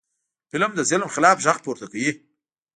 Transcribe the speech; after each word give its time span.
فلم 0.51 0.71
د 0.75 0.79
ظلم 0.89 1.09
خلاف 1.15 1.37
غږ 1.45 1.57
پورته 1.65 1.85
کوي 1.91 2.11